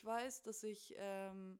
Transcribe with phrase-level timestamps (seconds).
[0.00, 1.58] ich weiß, dass ich ähm,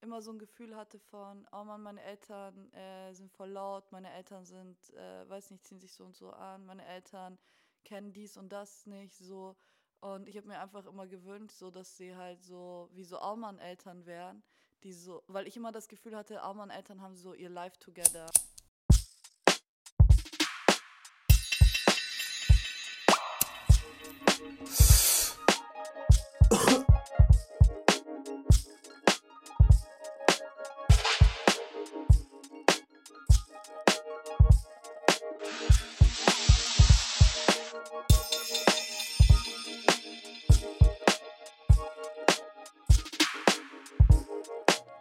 [0.00, 4.12] immer so ein Gefühl hatte von, oh Mann, meine Eltern äh, sind voll laut, meine
[4.12, 7.38] Eltern sind, äh, weiß nicht, ziehen sich so und so an, meine Eltern
[7.84, 9.56] kennen dies und das nicht so.
[10.00, 14.04] Und ich habe mir einfach immer gewünscht, so dass sie halt so wie so Allmann-Eltern
[14.04, 14.42] wären,
[14.82, 18.26] die so, weil ich immer das Gefühl hatte, Allmann-Eltern haben so ihr Life together.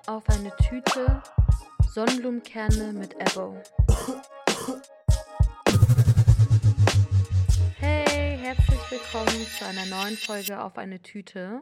[0.10, 1.22] Auf eine Tüte
[1.94, 3.62] Sonnenblumenkerne mit Ebo.
[7.78, 11.62] Hey, herzlich willkommen zu einer neuen Folge auf eine Tüte.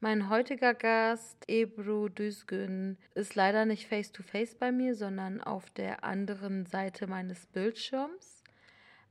[0.00, 6.64] Mein heutiger Gast, Ebru Düzgün, ist leider nicht face-to-face bei mir, sondern auf der anderen
[6.64, 8.42] Seite meines Bildschirms.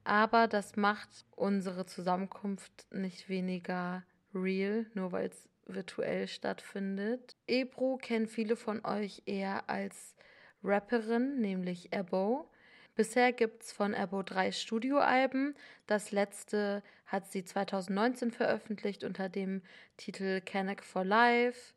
[0.05, 4.01] Aber das macht unsere Zusammenkunft nicht weniger
[4.33, 7.35] real, nur weil es virtuell stattfindet.
[7.47, 10.15] Ebru kennen viele von euch eher als
[10.63, 12.49] Rapperin, nämlich Ebo.
[12.95, 15.55] Bisher gibt es von Ebo drei Studioalben.
[15.85, 19.61] Das letzte hat sie 2019 veröffentlicht unter dem
[19.97, 21.73] Titel Canuck for Life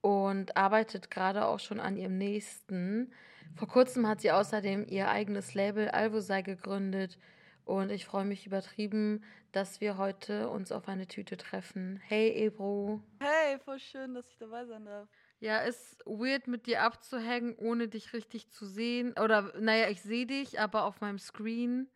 [0.00, 3.12] und arbeitet gerade auch schon an ihrem nächsten.
[3.54, 7.18] Vor kurzem hat sie außerdem ihr eigenes Label Alvosei gegründet
[7.64, 9.24] und ich freue mich übertrieben,
[9.56, 11.96] dass wir heute uns auf eine Tüte treffen.
[12.04, 13.00] Hey Ebro.
[13.20, 15.08] Hey, voll schön, dass ich dabei sein darf.
[15.40, 19.14] Ja, ist weird mit dir abzuhängen, ohne dich richtig zu sehen.
[19.18, 21.88] Oder, naja, ich sehe dich, aber auf meinem Screen.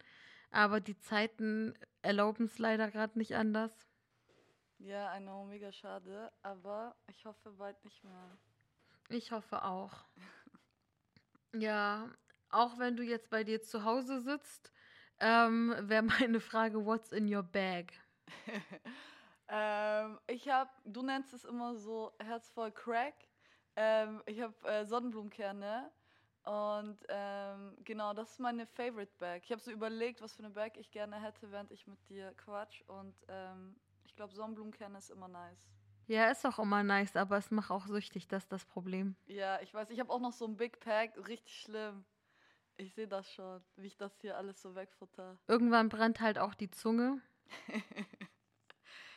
[0.51, 3.77] Aber die Zeiten erlauben es leider gerade nicht anders.
[4.79, 8.39] Ja, I know, mega schade, aber ich hoffe bald nicht mehr.
[9.11, 10.07] Ich hoffe auch.
[11.55, 12.09] ja,
[12.49, 14.73] auch wenn du jetzt bei dir zu Hause sitzt,
[15.21, 17.93] ähm, wäre meine Frage, what's in your bag?
[19.49, 23.15] ähm, ich habe, du nennst es immer so herzvoll Crack.
[23.77, 25.91] Ähm, ich habe äh, Sonnenblumenkerne
[26.45, 29.43] und ähm, genau, das ist meine Favorite Bag.
[29.45, 32.33] Ich habe so überlegt, was für eine Bag ich gerne hätte, während ich mit dir
[32.37, 35.71] quatsch und ähm, ich glaube, Sonnenblumenkerne ist immer nice.
[36.07, 39.15] Ja, ist auch immer nice, aber es macht auch süchtig, das ist das Problem.
[39.27, 42.05] Ja, ich weiß, ich habe auch noch so ein Big Pack, richtig schlimm.
[42.81, 45.39] Ich sehe das schon, wie ich das hier alles so wegfutter.
[45.47, 47.21] Irgendwann brennt halt auch die Zunge.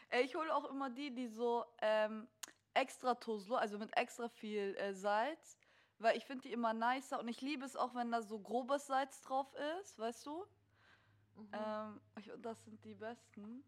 [0.09, 2.27] Ey, ich hole auch immer die, die so ähm,
[2.73, 5.57] extra Toslo, also mit extra viel äh, Salz,
[5.97, 8.87] weil ich finde die immer nicer und ich liebe es auch, wenn da so grobes
[8.87, 9.47] Salz drauf
[9.79, 10.45] ist, weißt du?
[11.35, 11.49] Mhm.
[11.53, 13.63] Ähm, ich, das sind die besten.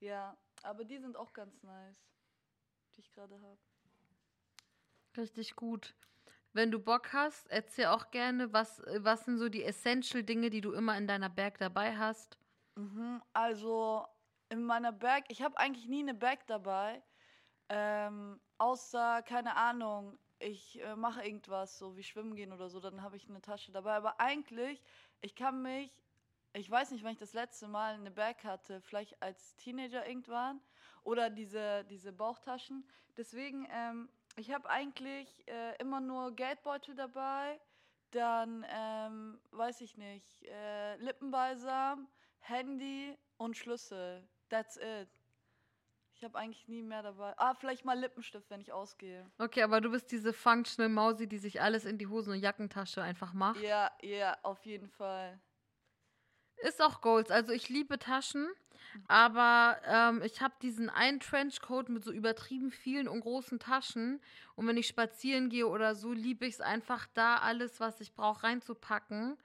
[0.00, 2.04] Ja, aber die sind auch ganz nice,
[2.94, 3.58] die ich gerade habe.
[5.16, 5.94] Richtig gut.
[6.54, 10.72] Wenn du Bock hast, erzähl auch gerne, was, was sind so die Essential-Dinge, die du
[10.72, 12.38] immer in deiner Bag dabei hast?
[12.76, 14.06] Mhm, also
[14.48, 17.02] in meiner Bag, ich habe eigentlich nie eine Bag dabei,
[17.68, 23.02] ähm, außer, keine Ahnung, ich äh, mache irgendwas, so wie schwimmen gehen oder so, dann
[23.02, 23.94] habe ich eine Tasche dabei.
[23.94, 24.82] Aber eigentlich,
[25.22, 25.92] ich kann mich,
[26.54, 30.60] ich weiß nicht, wann ich das letzte Mal eine Bag hatte, vielleicht als Teenager irgendwann
[31.04, 32.88] oder diese, diese Bauchtaschen.
[33.16, 37.60] Deswegen, ähm, ich habe eigentlich äh, immer nur Geldbeutel dabei,
[38.10, 42.08] dann, ähm, weiß ich nicht, äh, Lippenbalsam,
[42.40, 44.28] Handy und Schlüssel.
[44.48, 45.08] That's it.
[46.16, 47.34] Ich habe eigentlich nie mehr dabei.
[47.38, 49.28] Ah, vielleicht mal Lippenstift, wenn ich ausgehe.
[49.38, 53.02] Okay, aber du bist diese Functional Mausi, die sich alles in die Hosen- und Jackentasche
[53.02, 53.60] einfach macht.
[53.60, 55.40] Ja, ja, auf jeden Fall.
[56.64, 57.30] Ist auch Goals.
[57.30, 58.48] Also ich liebe Taschen,
[59.06, 64.18] aber ähm, ich habe diesen einen Trenchcoat mit so übertrieben vielen und großen Taschen.
[64.56, 68.14] Und wenn ich spazieren gehe oder so, liebe ich es einfach da alles, was ich
[68.14, 69.36] brauche, reinzupacken.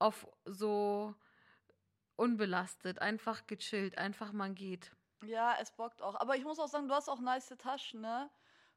[0.00, 1.14] Auf so
[2.16, 4.90] unbelastet, einfach gechillt, einfach man geht.
[5.24, 6.16] Ja, es bockt auch.
[6.16, 8.28] Aber ich muss auch sagen, du hast auch nice Taschen, ne?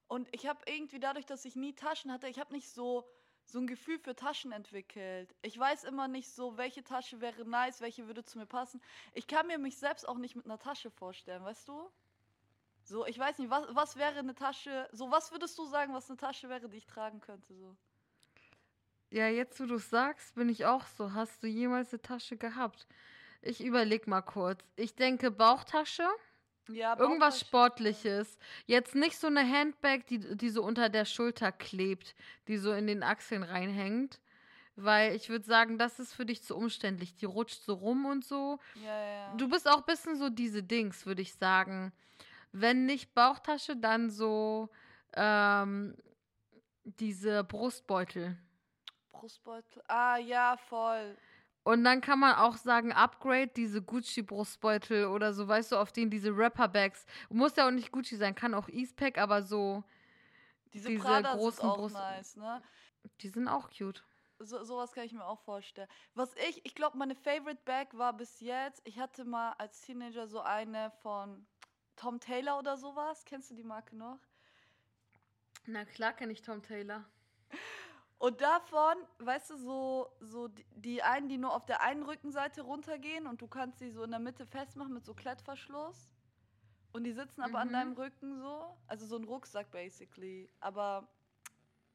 [0.05, 3.03] Und ich habe irgendwie dadurch, dass ich nie Taschen hatte, ich habe nicht so
[3.45, 5.33] so ein Gefühl für Taschen entwickelt.
[5.41, 8.81] Ich weiß immer nicht so, welche Tasche wäre nice, welche würde zu mir passen.
[9.13, 11.89] Ich kann mir mich selbst auch nicht mit einer Tasche vorstellen, weißt du?
[12.83, 16.09] So, ich weiß nicht, was, was wäre eine Tasche, so was würdest du sagen, was
[16.09, 17.75] eine Tasche wäre, die ich tragen könnte, so?
[19.09, 21.13] Ja, jetzt wo du es sagst, bin ich auch so.
[21.13, 22.87] Hast du jemals eine Tasche gehabt?
[23.41, 24.63] Ich überleg mal kurz.
[24.75, 26.07] Ich denke Bauchtasche.
[26.69, 28.37] Ja, Irgendwas Sportliches.
[28.65, 32.15] Jetzt nicht so eine Handbag, die, die so unter der Schulter klebt,
[32.47, 34.19] die so in den Achseln reinhängt.
[34.75, 37.15] Weil ich würde sagen, das ist für dich zu umständlich.
[37.15, 38.59] Die rutscht so rum und so.
[38.83, 39.35] Ja, ja.
[39.35, 41.91] Du bist auch ein bisschen so diese Dings, würde ich sagen.
[42.51, 44.69] Wenn nicht Bauchtasche, dann so
[45.15, 45.95] ähm,
[46.85, 48.37] diese Brustbeutel.
[49.11, 49.83] Brustbeutel.
[49.87, 51.15] Ah, ja, voll.
[51.63, 56.11] Und dann kann man auch sagen, Upgrade, diese Gucci-Brustbeutel oder so, weißt du, auf denen
[56.11, 57.05] diese Rapper-Bags.
[57.29, 59.83] Muss ja auch nicht Gucci sein, kann auch Eastpack, aber so
[60.73, 61.95] Diese, diese Prada großen auch Brust.
[61.95, 62.61] nice, ne?
[63.21, 64.03] Die sind auch cute.
[64.39, 65.87] So, sowas kann ich mir auch vorstellen.
[66.15, 70.27] Was ich, ich glaube, meine Favorite Bag war bis jetzt, ich hatte mal als Teenager
[70.27, 71.47] so eine von
[71.95, 73.23] Tom Taylor oder sowas.
[73.25, 74.19] Kennst du die Marke noch?
[75.65, 77.05] Na klar kenne ich Tom Taylor.
[78.23, 82.61] Und davon, weißt du, so, so die, die einen, die nur auf der einen Rückenseite
[82.61, 86.09] runtergehen und du kannst sie so in der Mitte festmachen mit so Klettverschluss.
[86.93, 87.73] Und die sitzen aber an Mhm.
[87.73, 88.77] deinem Rücken so.
[88.87, 90.49] Also so ein Rucksack basically.
[90.61, 91.05] Aber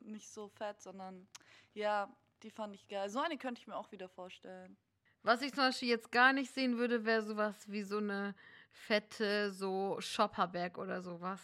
[0.00, 1.26] nicht so fett, sondern
[1.72, 3.08] ja, die fand ich geil.
[3.08, 4.76] So eine könnte ich mir auch wieder vorstellen.
[5.22, 8.34] Was ich zum Beispiel jetzt gar nicht sehen würde, wäre sowas wie so eine
[8.70, 11.40] fette, so Shopperbag oder sowas.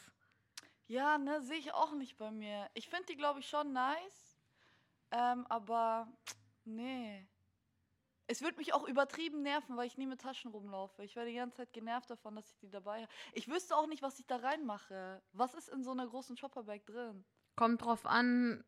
[0.88, 2.68] Ja, ne, sehe ich auch nicht bei mir.
[2.74, 4.23] Ich finde die, glaube ich, schon nice.
[5.14, 6.08] Ähm, aber
[6.64, 7.28] nee.
[8.26, 11.04] Es würde mich auch übertrieben nerven, weil ich nie mit Taschen rumlaufe.
[11.04, 13.12] Ich werde die ganze Zeit genervt davon, dass ich die dabei habe.
[13.32, 15.22] Ich wüsste auch nicht, was ich da reinmache.
[15.32, 17.24] Was ist in so einer großen Shopperbag drin?
[17.54, 18.64] Kommt drauf an,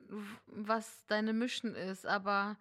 [0.46, 2.56] was deine Mission ist, aber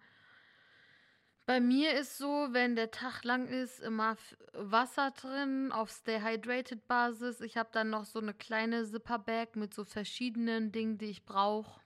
[1.44, 4.16] bei mir ist so, wenn der Tag lang ist, immer
[4.52, 7.40] Wasser drin auf Stay Hydrated Basis.
[7.40, 11.85] Ich habe dann noch so eine kleine Zipperbag mit so verschiedenen Dingen, die ich brauche.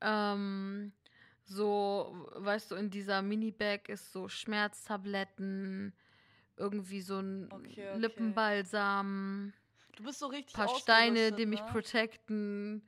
[0.00, 0.92] Ähm,
[1.44, 5.94] so, weißt du, in dieser Mini-Bag ist so Schmerztabletten,
[6.56, 7.96] irgendwie so ein Okay, okay.
[7.98, 9.52] Lippenbalsam,
[9.96, 11.66] Du bist so richtig paar Steine, ausgerüstet, die mich ne?
[11.66, 12.86] protecten,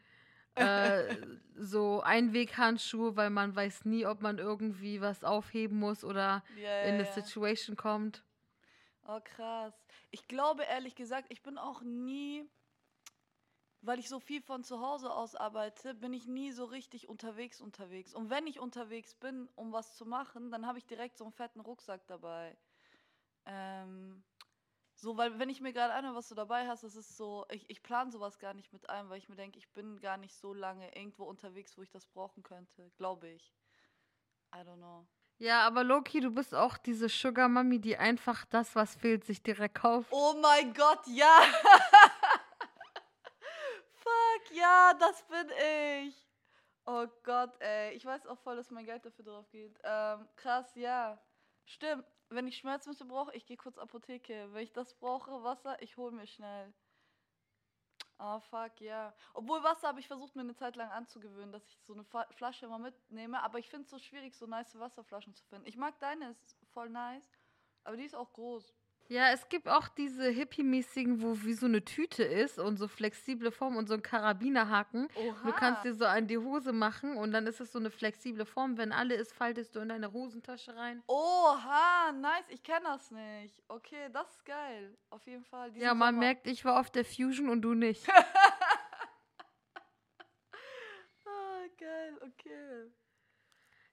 [0.57, 1.03] äh,
[1.57, 6.95] so Einweghandschuhe, weil man weiß nie, ob man irgendwie was aufheben muss oder Ja, in
[6.97, 7.07] eine ja.
[7.07, 8.25] Situation kommt.
[9.07, 9.75] Oh, krass.
[10.11, 12.45] Ich glaube ehrlich gesagt, ich bin auch nie,
[13.83, 17.61] weil ich so viel von zu Hause aus arbeite, bin ich nie so richtig unterwegs
[17.61, 18.15] unterwegs.
[18.15, 21.33] Und wenn ich unterwegs bin, um was zu machen, dann habe ich direkt so einen
[21.33, 22.57] fetten Rucksack dabei.
[23.47, 24.23] Ähm,
[24.95, 27.69] so, weil wenn ich mir gerade anhöre, was du dabei hast, das ist so, ich,
[27.71, 30.35] ich plane sowas gar nicht mit ein, weil ich mir denke, ich bin gar nicht
[30.35, 32.91] so lange irgendwo unterwegs, wo ich das brauchen könnte.
[32.99, 33.55] Glaube ich.
[34.55, 35.07] I don't know.
[35.39, 39.43] Ja, aber Loki, du bist auch diese Sugar Mami, die einfach das, was fehlt, sich
[39.43, 40.09] direkt kauft.
[40.11, 41.41] Oh mein Gott, ja!
[44.61, 45.49] Ja, das bin
[46.07, 46.29] ich.
[46.85, 47.95] Oh Gott, ey.
[47.95, 49.79] Ich weiß auch voll, dass mein Geld dafür drauf geht.
[49.85, 51.19] Ähm, krass, ja.
[51.65, 52.05] Stimmt.
[52.29, 54.53] Wenn ich Schmerzmittel brauche, ich gehe kurz Apotheke.
[54.53, 56.75] Wenn ich das brauche, Wasser, ich hole mir schnell.
[58.19, 59.15] Ah, fuck, ja.
[59.33, 62.67] Obwohl Wasser habe ich versucht, mir eine Zeit lang anzugewöhnen, dass ich so eine Flasche
[62.67, 63.43] immer mitnehme.
[63.43, 65.67] Aber ich finde es so schwierig, so nice Wasserflaschen zu finden.
[65.67, 67.31] Ich mag deine, ist voll nice.
[67.85, 68.75] Aber die ist auch groß.
[69.11, 73.51] Ja, es gibt auch diese Hippie-mäßigen, wo wie so eine Tüte ist und so flexible
[73.51, 75.09] Form und so ein Karabinerhaken.
[75.17, 75.47] Oha.
[75.47, 78.47] Du kannst dir so an die Hose machen und dann ist es so eine flexible
[78.47, 78.79] Form.
[78.79, 81.03] Wenn alle ist, faltest du in deine Hosentasche rein.
[81.09, 82.45] Oha, nice.
[82.51, 83.61] Ich kenne das nicht.
[83.67, 84.97] Okay, das ist geil.
[85.11, 85.77] Auf jeden Fall.
[85.77, 86.27] Ja, man Sommer.
[86.27, 88.07] merkt, ich war auf der Fusion und du nicht.
[91.27, 92.91] Ah, geil, okay.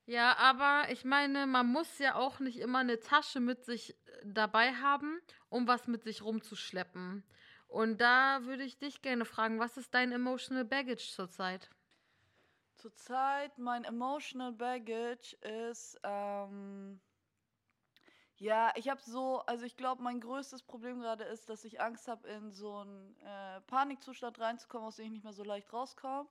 [0.08, 3.96] Ja, aber ich meine, man muss ja auch nicht immer eine Tasche mit sich äh,
[4.24, 5.20] dabei haben,
[5.50, 7.26] um was mit sich rumzuschleppen.
[7.68, 11.70] Und da würde ich dich gerne fragen, was ist dein emotional baggage zurzeit?
[12.76, 17.02] Zurzeit mein emotional baggage ist, ähm,
[18.38, 22.08] ja, ich habe so, also ich glaube, mein größtes Problem gerade ist, dass ich Angst
[22.08, 26.30] habe, in so einen äh, Panikzustand reinzukommen, aus dem ich nicht mehr so leicht rauskomme,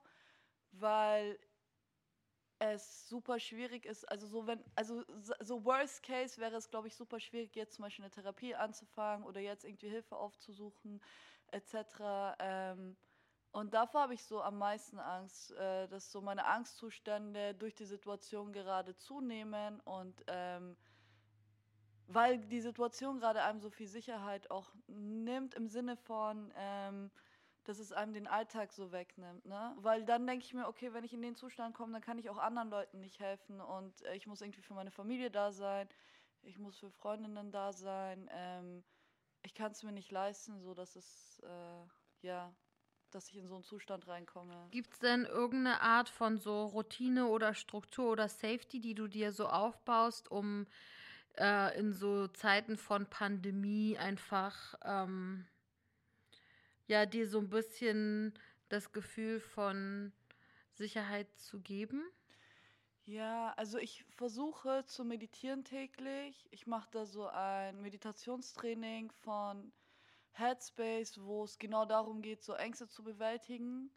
[0.73, 1.39] weil
[2.59, 4.05] es super schwierig ist.
[4.11, 5.05] Also so wenn, also
[5.41, 9.27] so Worst Case wäre es, glaube ich, super schwierig, jetzt zum Beispiel eine Therapie anzufangen
[9.27, 11.03] oder jetzt irgendwie Hilfe aufzusuchen,
[11.51, 12.37] etc.
[12.39, 12.97] Ähm,
[13.53, 17.87] und davor habe ich so am meisten Angst, äh, dass so meine Angstzustände durch die
[17.87, 20.77] Situation gerade zunehmen und ähm,
[22.09, 27.11] weil die Situation gerade einem so viel Sicherheit auch nimmt im Sinne von, ähm,
[27.69, 29.75] dass es einem den Alltag so wegnimmt, ne?
[29.79, 32.31] Weil dann denke ich mir, okay, wenn ich in den Zustand komme, dann kann ich
[32.31, 35.89] auch anderen Leuten nicht helfen und äh, ich muss irgendwie für meine Familie da sein,
[36.43, 38.85] ich muss für Freundinnen da sein, ähm,
[39.43, 42.55] ich kann es mir nicht leisten, so dass es, äh, ja,
[43.11, 44.69] dass ich in so einen Zustand reinkomme.
[44.71, 49.33] Gibt es denn irgendeine Art von so Routine oder Struktur oder Safety, die du dir
[49.33, 50.67] so aufbaust, um
[51.37, 55.47] äh, in so Zeiten von Pandemie einfach ähm,
[56.89, 58.35] ja dir so ein bisschen
[58.69, 60.13] das Gefühl von
[60.73, 62.03] Sicherheit zu geben?
[63.07, 66.49] Ja, also ich versuche zu meditieren täglich.
[66.51, 69.73] Ich mache da so ein Meditationstraining von
[70.33, 73.91] Headspace, wo es genau darum geht, so Ängste zu bewältigen.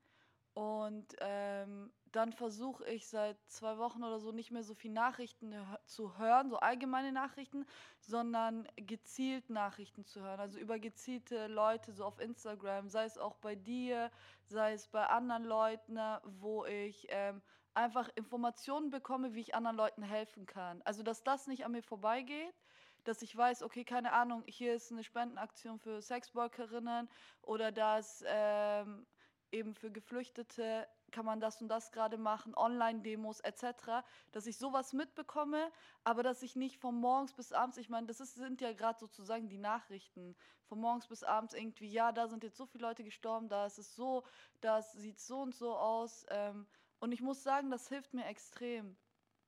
[0.54, 5.54] Und ähm, dann versuche ich seit zwei Wochen oder so nicht mehr so viel Nachrichten
[5.86, 7.66] zu hören, so allgemeine Nachrichten,
[8.00, 10.40] sondern gezielt Nachrichten zu hören.
[10.40, 14.12] Also über gezielte Leute, so auf Instagram, sei es auch bei dir,
[14.46, 17.42] sei es bei anderen Leuten, wo ich ähm,
[17.74, 20.82] einfach Informationen bekomme, wie ich anderen Leuten helfen kann.
[20.84, 22.56] Also dass das nicht an mir vorbeigeht,
[23.04, 27.10] dass ich weiß, okay, keine Ahnung, hier ist eine Spendenaktion für Sexworkerinnen
[27.42, 29.06] oder dass ähm,
[29.52, 34.94] eben für Geflüchtete kann man das und das gerade machen, Online-Demos etc., dass ich sowas
[34.94, 35.72] mitbekomme,
[36.04, 39.00] aber dass ich nicht von morgens bis abends, ich meine, das ist, sind ja gerade
[39.00, 40.36] sozusagen die Nachrichten,
[40.70, 43.80] von morgens bis abends irgendwie, ja, da sind jetzt so viele Leute gestorben, da ist
[43.80, 44.24] es so,
[44.62, 46.26] das sieht so und so aus.
[46.30, 46.68] Ähm,
[47.00, 48.96] und ich muss sagen, das hilft mir extrem.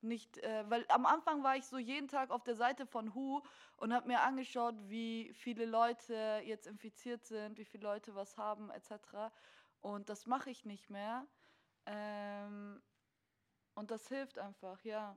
[0.03, 3.43] Nicht, äh, weil am Anfang war ich so jeden Tag auf der Seite von Who
[3.77, 8.71] und habe mir angeschaut, wie viele Leute jetzt infiziert sind, wie viele Leute was haben
[8.71, 9.31] etc.
[9.79, 11.27] Und das mache ich nicht mehr.
[11.91, 12.81] Ähm,
[13.75, 15.15] und das hilft einfach, ja.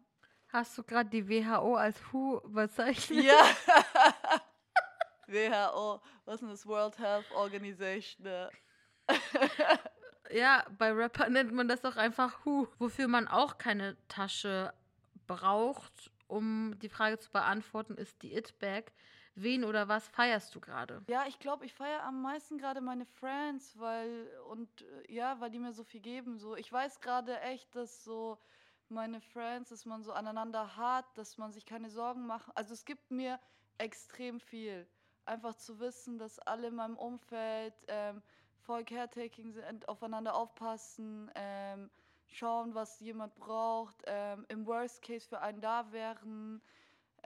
[0.48, 3.24] Hast du gerade die WHO als WHO bezeichnet?
[3.24, 3.40] Ja.
[5.26, 8.26] WHO, was ist das World Health Organization?
[10.30, 12.68] ja, bei Rapper nennt man das auch einfach WHO.
[12.78, 14.72] Wofür man auch keine Tasche
[15.26, 18.92] braucht, um die Frage zu beantworten, ist die It-Bag.
[19.36, 21.02] Wen oder was feierst du gerade?
[21.08, 25.50] Ja, ich glaube, ich feiere am meisten gerade meine Friends, weil und äh, ja, weil
[25.50, 26.38] die mir so viel geben.
[26.38, 28.38] So, ich weiß gerade echt, dass so
[28.88, 32.48] meine Friends, dass man so aneinander hat, dass man sich keine Sorgen macht.
[32.54, 33.40] Also es gibt mir
[33.78, 34.86] extrem viel.
[35.24, 38.22] Einfach zu wissen, dass alle in meinem Umfeld ähm,
[38.60, 41.90] voll caretaking sind, aufeinander aufpassen, ähm,
[42.28, 46.62] schauen, was jemand braucht, ähm, im Worst Case für einen da wären.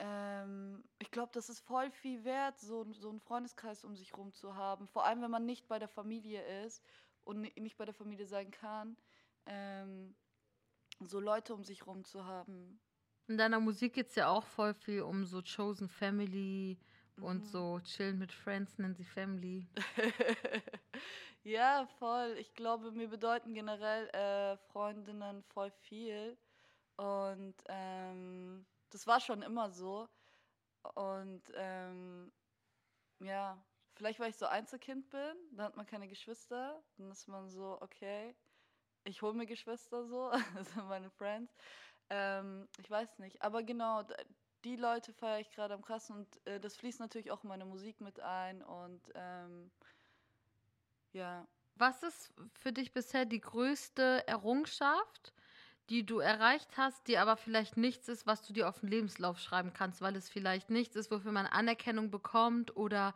[0.00, 4.32] Ähm, ich glaube, das ist voll viel wert, so, so einen Freundeskreis um sich rum
[4.32, 4.86] zu haben.
[4.86, 6.82] Vor allem, wenn man nicht bei der Familie ist
[7.24, 8.96] und nicht bei der Familie sein kann.
[9.46, 10.14] Ähm,
[11.00, 12.80] so Leute um sich rum zu haben.
[13.26, 16.78] In deiner Musik geht es ja auch voll viel um so Chosen Family
[17.16, 17.24] mhm.
[17.24, 19.68] und so Chillen mit Friends, nennen sie Family.
[21.42, 22.36] ja, voll.
[22.38, 26.38] Ich glaube, mir bedeuten generell äh, Freundinnen voll viel.
[26.96, 30.08] Und ähm, das war schon immer so.
[30.94, 32.32] Und ähm,
[33.20, 33.62] ja,
[33.94, 37.78] vielleicht weil ich so Einzelkind bin, dann hat man keine Geschwister, dann ist man so,
[37.80, 38.34] okay,
[39.04, 41.52] ich hole mir Geschwister so, das sind meine Friends.
[42.10, 44.04] Ähm, ich weiß nicht, aber genau,
[44.64, 47.64] die Leute feiere ich gerade am krassen und äh, das fließt natürlich auch in meine
[47.64, 49.70] Musik mit ein und ähm,
[51.12, 51.46] ja.
[51.76, 55.32] Was ist für dich bisher die größte Errungenschaft,
[55.90, 59.38] die du erreicht hast, die aber vielleicht nichts ist, was du dir auf den Lebenslauf
[59.38, 63.14] schreiben kannst, weil es vielleicht nichts ist, wofür man Anerkennung bekommt oder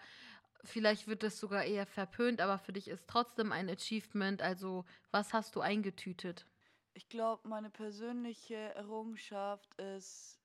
[0.64, 4.40] vielleicht wird es sogar eher verpönt, aber für dich ist trotzdem ein Achievement.
[4.40, 6.46] Also was hast du eingetütet?
[6.94, 10.38] Ich glaube, meine persönliche Errungenschaft ist,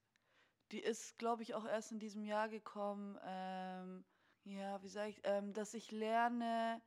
[0.71, 3.17] die ist, glaube ich, auch erst in diesem Jahr gekommen.
[3.25, 4.05] Ähm,
[4.43, 6.81] ja, wie sage ich, ähm, dass ich lerne,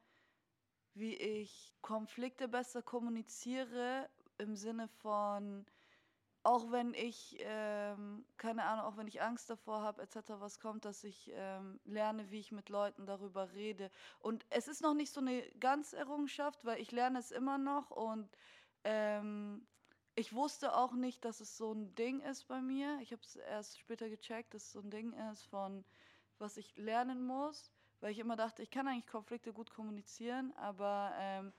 [0.95, 4.09] wie ich Konflikte besser kommuniziere
[4.41, 5.67] im Sinne von,
[6.43, 10.85] auch wenn ich, ähm, keine Ahnung, auch wenn ich Angst davor habe, etc., was kommt,
[10.85, 13.91] dass ich ähm, lerne, wie ich mit Leuten darüber rede.
[14.21, 17.91] Und es ist noch nicht so eine ganz Errungenschaft, weil ich lerne es immer noch
[17.91, 18.29] und
[18.85, 19.67] ähm,
[20.15, 22.99] ich wusste auch nicht, dass es so ein Ding ist bei mir.
[23.03, 25.85] Ich habe es erst später gecheckt, dass es so ein Ding ist von,
[26.39, 27.71] was ich lernen muss,
[28.01, 31.53] weil ich immer dachte, ich kann eigentlich Konflikte gut kommunizieren, aber ähm,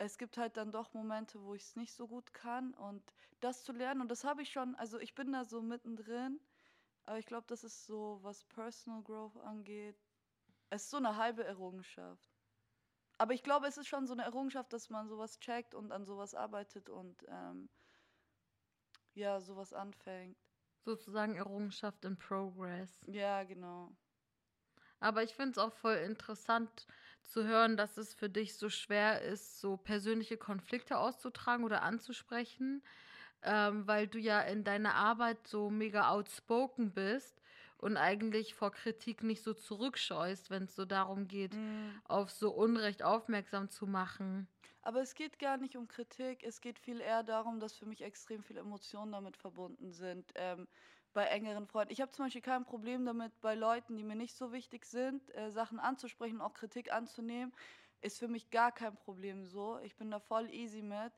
[0.00, 3.64] es gibt halt dann doch Momente, wo ich es nicht so gut kann und das
[3.64, 6.40] zu lernen und das habe ich schon, also ich bin da so mittendrin,
[7.04, 9.96] aber ich glaube, das ist so, was Personal Growth angeht,
[10.70, 12.30] es ist so eine halbe Errungenschaft.
[13.18, 16.06] Aber ich glaube, es ist schon so eine Errungenschaft, dass man sowas checkt und an
[16.06, 17.68] sowas arbeitet und ähm,
[19.12, 20.38] ja, sowas anfängt.
[20.86, 22.98] Sozusagen Errungenschaft in Progress.
[23.06, 23.92] Ja, genau.
[25.00, 26.86] Aber ich finde es auch voll interessant,
[27.24, 32.82] zu hören, dass es für dich so schwer ist, so persönliche Konflikte auszutragen oder anzusprechen,
[33.42, 37.40] ähm, weil du ja in deiner Arbeit so mega outspoken bist
[37.78, 42.02] und eigentlich vor Kritik nicht so zurückscheust, wenn es so darum geht, mm.
[42.04, 44.48] auf so Unrecht aufmerksam zu machen.
[44.82, 48.02] Aber es geht gar nicht um Kritik, es geht viel eher darum, dass für mich
[48.02, 50.30] extrem viele Emotionen damit verbunden sind.
[50.34, 50.66] Ähm,
[51.12, 51.92] bei engeren Freunden.
[51.92, 55.34] Ich habe zum Beispiel kein Problem damit, bei Leuten, die mir nicht so wichtig sind,
[55.34, 57.52] äh, Sachen anzusprechen, auch Kritik anzunehmen.
[58.00, 59.78] Ist für mich gar kein Problem so.
[59.80, 61.12] Ich bin da voll easy mit.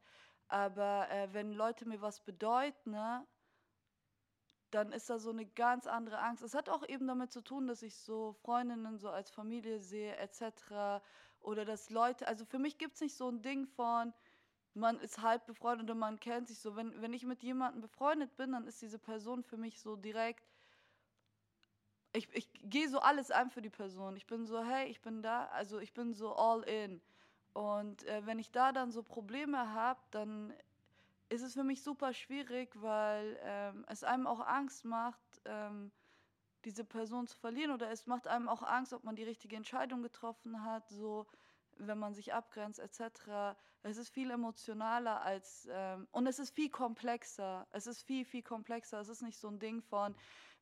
[0.48, 3.26] Aber äh, wenn Leute mir was bedeuten, ne,
[4.70, 6.42] dann ist da so eine ganz andere Angst.
[6.42, 10.16] Es hat auch eben damit zu tun, dass ich so Freundinnen so als Familie sehe,
[10.16, 11.02] etc.
[11.40, 14.12] Oder dass Leute, also für mich gibt es nicht so ein Ding von,
[14.74, 16.76] man ist halb befreundet und man kennt sich so.
[16.76, 20.46] Wenn, wenn ich mit jemandem befreundet bin, dann ist diese Person für mich so direkt.
[22.12, 24.16] Ich, ich gehe so alles ein für die Person.
[24.16, 27.00] Ich bin so, hey, ich bin da, also ich bin so all in.
[27.54, 30.52] Und äh, wenn ich da dann so Probleme habe, dann
[31.28, 35.90] ist es für mich super schwierig, weil ähm, es einem auch Angst macht, ähm,
[36.64, 40.02] diese Person zu verlieren oder es macht einem auch Angst, ob man die richtige Entscheidung
[40.02, 41.26] getroffen hat, so
[41.78, 43.56] wenn man sich abgrenzt etc.
[43.82, 47.66] Es ist viel emotionaler als ähm, und es ist viel komplexer.
[47.72, 49.00] Es ist viel viel komplexer.
[49.00, 50.14] Es ist nicht so ein Ding von,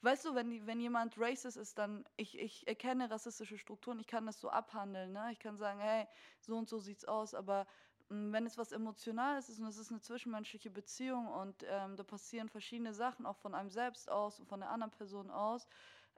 [0.03, 4.27] weißt du, wenn wenn jemand racist ist, dann ich ich erkenne rassistische Strukturen, ich kann
[4.27, 5.29] das so abhandeln, ne?
[5.33, 6.07] Ich kann sagen, hey,
[6.41, 7.67] so und so sieht's aus, aber
[8.11, 12.03] hm, wenn es was Emotionales ist und es ist eine zwischenmenschliche Beziehung und ähm, da
[12.03, 15.69] passieren verschiedene Sachen auch von einem selbst aus und von der anderen Person aus,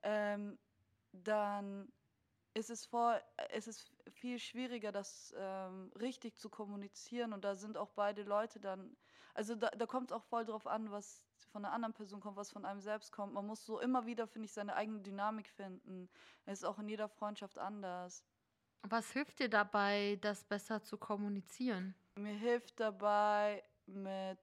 [0.03, 0.59] ähm,
[1.13, 1.93] dann
[2.55, 3.21] ist es, vor,
[3.55, 8.61] ist es viel schwieriger, das ähm, richtig zu kommunizieren und da sind auch beide Leute
[8.61, 8.97] dann,
[9.35, 12.37] also da, da kommt es auch voll drauf an, was von einer anderen Person kommt,
[12.37, 13.35] was von einem selbst kommt.
[13.35, 16.09] Man muss so immer wieder, finde ich, seine eigene Dynamik finden.
[16.47, 18.25] Es ist auch in jeder Freundschaft anders.
[18.83, 21.95] Was hilft dir dabei, das besser zu kommunizieren?
[22.17, 24.39] Mir hilft dabei, mit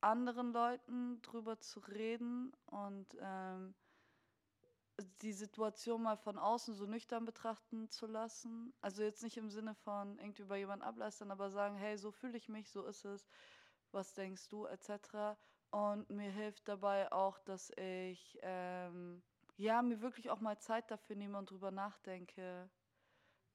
[0.00, 3.74] anderen Leuten drüber zu reden und ähm,
[5.22, 8.72] die Situation mal von außen so nüchtern betrachten zu lassen.
[8.80, 12.36] Also jetzt nicht im Sinne von irgendwie über jemanden ableistern, aber sagen, hey, so fühle
[12.36, 13.28] ich mich, so ist es,
[13.92, 15.36] was denkst du, etc.
[15.70, 19.22] Und mir hilft dabei auch, dass ich ähm,
[19.56, 22.70] ja mir wirklich auch mal Zeit dafür nehme und drüber nachdenke.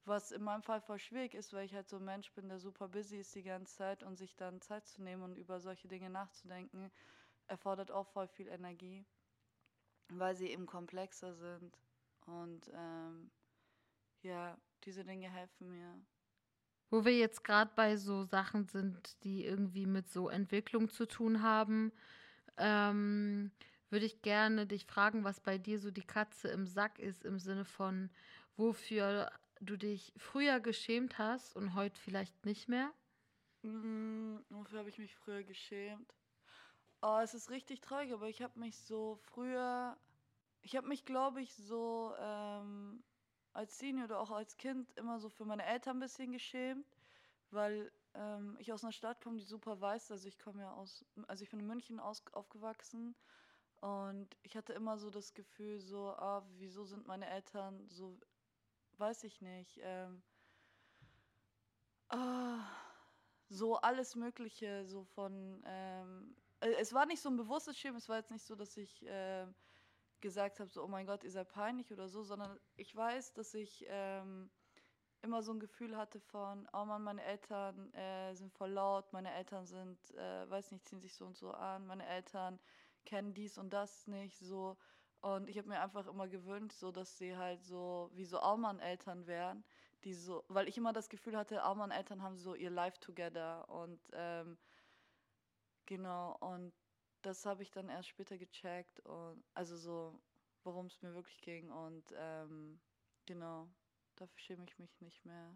[0.04, 2.58] Was in meinem Fall voll schwierig ist, weil ich halt so ein Mensch bin, der
[2.58, 5.86] super busy ist die ganze Zeit und sich dann Zeit zu nehmen und über solche
[5.86, 6.90] Dinge nachzudenken,
[7.46, 9.04] erfordert auch voll viel Energie,
[10.12, 11.78] weil sie eben komplexer sind.
[12.26, 13.30] Und ähm,
[14.22, 16.00] ja, diese Dinge helfen mir.
[16.90, 21.42] Wo wir jetzt gerade bei so Sachen sind, die irgendwie mit so Entwicklung zu tun
[21.42, 21.92] haben,
[22.56, 23.50] ähm,
[23.90, 27.38] würde ich gerne dich fragen, was bei dir so die Katze im Sack ist, im
[27.38, 28.10] Sinne von,
[28.56, 29.30] wofür
[29.60, 32.92] du dich früher geschämt hast und heute vielleicht nicht mehr?
[33.62, 36.14] Mhm, wofür habe ich mich früher geschämt?
[37.02, 39.96] Oh, es ist richtig traurig, aber ich habe mich so früher,
[40.62, 43.04] ich habe mich, glaube ich, so ähm,
[43.52, 46.86] als Senior oder auch als Kind immer so für meine Eltern ein bisschen geschämt,
[47.50, 50.04] weil ähm, ich aus einer Stadt komme, die super weiß.
[50.06, 50.10] ist.
[50.12, 53.14] Also ich komme ja aus, also ich bin in München aus, aufgewachsen
[53.80, 58.18] und ich hatte immer so das Gefühl, so, ah, wieso sind meine Eltern so
[58.98, 60.22] weiß ich nicht, ähm,
[62.10, 62.60] ah,
[63.48, 68.08] so alles Mögliche, so von, ähm, äh, es war nicht so ein bewusstes Schämen, es
[68.08, 69.54] war jetzt nicht so, dass ich ähm,
[70.20, 73.54] gesagt habe, so, oh mein Gott, ihr seid peinlich oder so, sondern ich weiß, dass
[73.54, 74.50] ich ähm,
[75.22, 79.32] immer so ein Gefühl hatte von, oh Mann, meine Eltern äh, sind voll laut, meine
[79.32, 82.58] Eltern sind, äh, weiß nicht, ziehen sich so und so an, meine Eltern
[83.04, 84.76] kennen dies und das nicht, so.
[85.20, 89.26] Und ich habe mir einfach immer gewöhnt, so dass sie halt so wie so Allmann-Eltern
[89.26, 89.64] wären,
[90.04, 94.00] die so, weil ich immer das Gefühl hatte, Allmann-Eltern haben so ihr Life together und
[94.12, 94.56] ähm,
[95.88, 96.72] genau und
[97.22, 100.20] das habe ich dann erst später gecheckt und also so,
[100.62, 102.78] worum es mir wirklich ging und ähm,
[103.26, 103.68] genau,
[104.14, 105.52] dafür schäme ich mich nicht mehr.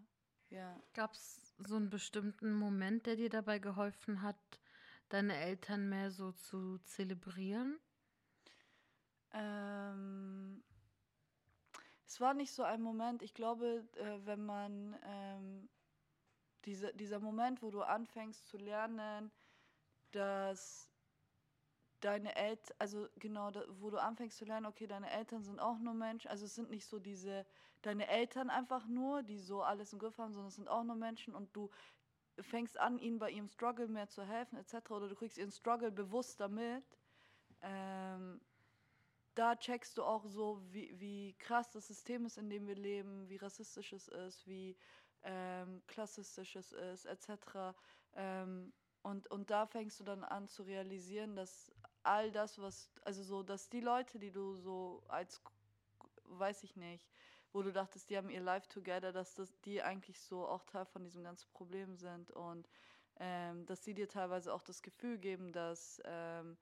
[0.49, 0.79] Ja.
[0.93, 4.37] Gab es so einen bestimmten Moment, der dir dabei geholfen hat,
[5.09, 7.79] deine Eltern mehr so zu zelebrieren?
[9.31, 10.63] Ähm,
[12.05, 13.21] es war nicht so ein Moment.
[13.21, 15.69] Ich glaube, äh, wenn man ähm,
[16.65, 19.31] diese, dieser Moment, wo du anfängst zu lernen,
[20.13, 20.89] dass
[21.99, 25.77] deine Eltern, also genau, da, wo du anfängst zu lernen, okay, deine Eltern sind auch
[25.79, 26.29] nur Menschen.
[26.29, 27.45] Also es sind nicht so diese,
[27.81, 30.95] deine Eltern einfach nur, die so alles im Griff haben, sondern es sind auch nur
[30.95, 31.69] Menschen und du
[32.39, 34.91] fängst an, ihnen bei ihrem Struggle mehr zu helfen, etc.
[34.91, 36.83] Oder du kriegst ihren Struggle bewusster mit.
[37.61, 38.41] Ähm,
[39.35, 43.29] da checkst du auch so, wie, wie krass das System ist, in dem wir leben,
[43.29, 44.75] wie rassistisch es ist, wie
[45.23, 47.75] ähm, klassistisch es ist, etc.
[48.15, 51.71] Ähm, und, und da fängst du dann an zu realisieren, dass
[52.03, 55.41] all das, was, also so, dass die Leute, die du so als,
[56.23, 57.07] weiß ich nicht,
[57.51, 60.85] wo du dachtest, die haben ihr Life together, dass das, die eigentlich so auch Teil
[60.85, 62.67] von diesem ganzen Problem sind und
[63.17, 66.57] ähm, dass sie dir teilweise auch das Gefühl geben, dass, ähm,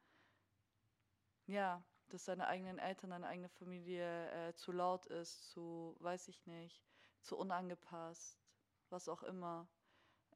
[1.47, 6.45] ja, dass deine eigenen Eltern, deine eigene Familie äh, zu laut ist, zu, weiß ich
[6.45, 6.84] nicht,
[7.21, 8.43] zu unangepasst,
[8.89, 9.69] was auch immer.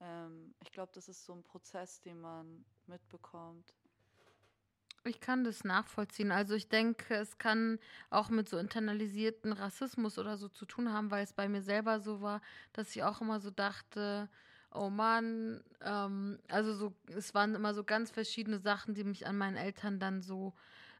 [0.01, 3.73] Ähm, ich glaube, das ist so ein Prozess, den man mitbekommt.
[5.08, 6.31] Ich kann das nachvollziehen.
[6.31, 7.77] Also ich denke, es kann
[8.10, 11.99] auch mit so internalisierten Rassismus oder so zu tun haben, weil es bei mir selber
[11.99, 12.41] so war,
[12.73, 14.29] dass ich auch immer so dachte,
[14.73, 19.38] oh Mann, ähm, also so, es waren immer so ganz verschiedene Sachen, die mich an
[19.38, 20.53] meinen Eltern dann so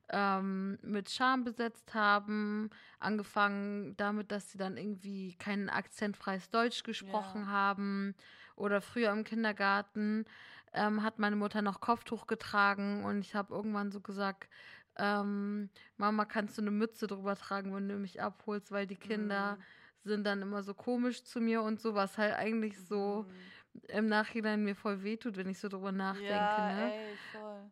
[0.10, 2.70] ähm, mit Scham besetzt haben.
[3.00, 7.48] Angefangen damit, dass sie dann irgendwie kein akzentfreies Deutsch gesprochen ja.
[7.48, 8.16] haben
[8.56, 10.26] oder früher im Kindergarten
[10.74, 14.50] ähm, hat meine Mutter noch Kopftuch getragen und ich habe irgendwann so gesagt,
[14.98, 19.58] ähm, Mama, kannst du eine Mütze drüber tragen, wenn du mich abholst, weil die Kinder
[19.58, 20.10] mhm.
[20.10, 23.82] sind dann immer so komisch zu mir und so, was halt eigentlich so mhm.
[23.90, 26.32] im Nachhinein mir voll wehtut, wenn ich so drüber nachdenke.
[26.32, 26.94] Ja, ne?
[26.94, 27.72] ey, voll.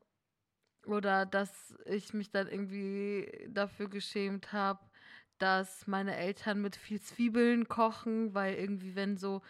[0.85, 4.81] Oder dass ich mich dann irgendwie dafür geschämt habe,
[5.37, 9.41] dass meine Eltern mit viel Zwiebeln kochen, weil irgendwie, wenn so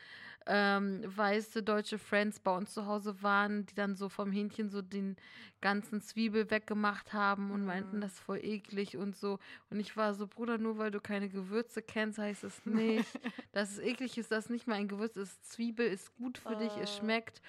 [0.47, 4.82] ähm, weiße deutsche Friends bei uns zu Hause waren, die dann so vom Hähnchen so
[4.82, 5.15] den
[5.62, 7.67] ganzen Zwiebel weggemacht haben und mhm.
[7.67, 9.39] meinten, das ist voll eklig und so.
[9.69, 13.08] Und ich war so, Bruder, nur weil du keine Gewürze kennst, heißt es nicht,
[13.53, 15.45] dass es eklig ist, dass nicht mal ein Gewürz ist.
[15.49, 16.60] Zwiebel ist gut für uh.
[16.60, 16.99] dich, es ah.
[16.99, 17.41] schmeckt.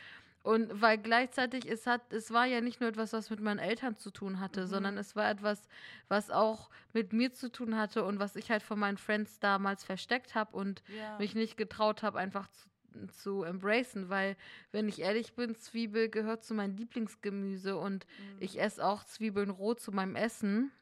[0.44, 3.96] Und weil gleichzeitig es hat, es war ja nicht nur etwas, was mit meinen Eltern
[3.96, 4.66] zu tun hatte, mhm.
[4.66, 5.66] sondern es war etwas,
[6.08, 9.84] was auch mit mir zu tun hatte und was ich halt von meinen Friends damals
[9.84, 11.16] versteckt habe und ja.
[11.18, 12.68] mich nicht getraut habe, einfach zu
[13.12, 14.36] zu embracen, weil,
[14.72, 18.36] wenn ich ehrlich bin, Zwiebel gehört zu meinem Lieblingsgemüse und mhm.
[18.40, 20.72] ich esse auch Zwiebeln roh zu meinem Essen,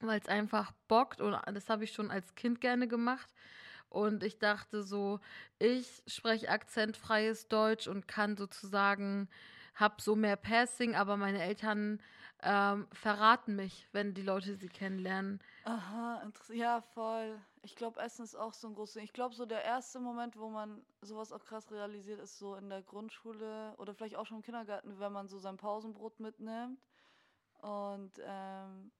[0.00, 3.32] weil es einfach bockt und das habe ich schon als Kind gerne gemacht.
[3.88, 5.20] Und ich dachte so,
[5.60, 9.28] ich spreche akzentfreies Deutsch und kann sozusagen,
[9.76, 12.00] habe so mehr Passing, aber meine Eltern
[12.42, 15.40] ähm, verraten mich, wenn die Leute sie kennenlernen.
[15.64, 16.22] Aha.
[16.52, 17.38] Ja, voll.
[17.64, 19.04] Ich glaube, Essen ist auch so ein großes Ding.
[19.04, 22.68] Ich glaube, so der erste Moment, wo man sowas auch krass realisiert, ist so in
[22.68, 26.78] der Grundschule oder vielleicht auch schon im Kindergarten, wenn man so sein Pausenbrot mitnimmt.
[27.62, 28.92] Und ähm,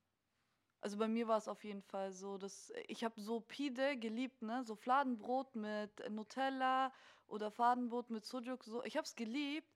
[0.81, 4.41] also bei mir war es auf jeden Fall so, dass ich habe so Pide geliebt,
[4.41, 4.65] ne?
[4.65, 6.91] So Fladenbrot mit Nutella
[7.27, 8.83] oder Fadenbrot mit Sujuk, so.
[8.85, 9.69] Ich habe es geliebt.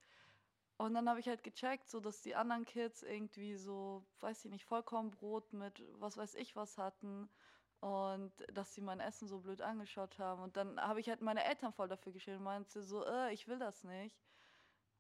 [0.79, 4.51] Und dann habe ich halt gecheckt, so dass die anderen Kids irgendwie so, weiß ich
[4.51, 7.29] nicht, Vollkornbrot mit was weiß ich was hatten
[7.80, 10.42] und dass sie mein Essen so blöd angeschaut haben.
[10.42, 13.46] Und dann habe ich halt meine Eltern voll dafür geschämt und meinte so, äh, ich
[13.46, 14.16] will das nicht.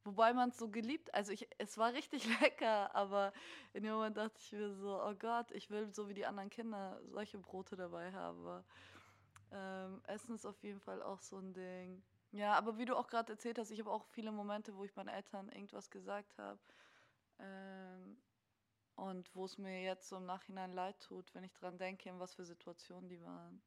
[0.04, 3.32] Wobei man es so geliebt, also ich, es war richtig lecker, aber
[3.72, 6.50] in dem Moment dachte ich mir so, oh Gott, ich will so wie die anderen
[6.50, 8.64] Kinder solche Brote dabei haben.
[9.50, 12.02] Ähm, Essen ist auf jeden Fall auch so ein Ding.
[12.32, 14.94] Ja, aber wie du auch gerade erzählt hast, ich habe auch viele Momente, wo ich
[14.94, 16.60] meinen Eltern irgendwas gesagt habe.
[17.38, 18.18] Ähm,
[18.98, 22.18] und wo es mir jetzt so im Nachhinein leid tut, wenn ich dran denke, in
[22.18, 23.62] was für Situationen die waren.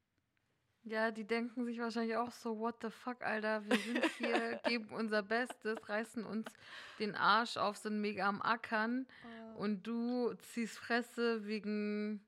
[0.84, 4.90] Ja, die denken sich wahrscheinlich auch so, what the fuck, Alter, wir sind hier, geben
[4.94, 6.52] unser Bestes, reißen uns
[7.00, 9.62] den Arsch auf, sind mega am Ackern oh.
[9.62, 12.26] und du ziehst Fresse wegen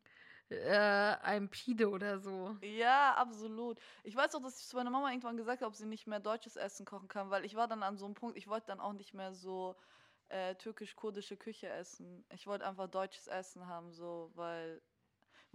[0.50, 2.56] äh, einem Pide oder so.
[2.62, 3.80] Ja, absolut.
[4.04, 6.20] Ich weiß auch, dass ich zu meiner Mama irgendwann gesagt habe, ob sie nicht mehr
[6.20, 8.80] deutsches Essen kochen kann, weil ich war dann an so einem Punkt, ich wollte dann
[8.80, 9.76] auch nicht mehr so
[10.34, 12.26] äh, türkisch-kurdische Küche essen.
[12.34, 14.82] Ich wollte einfach deutsches Essen haben, so, weil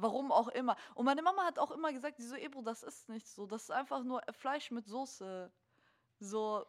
[0.00, 0.76] Warum auch immer.
[0.94, 3.46] Und meine Mama hat auch immer gesagt, die so, Ebro, das ist nicht so.
[3.46, 5.50] Das ist einfach nur Fleisch mit Soße.
[6.20, 6.64] So,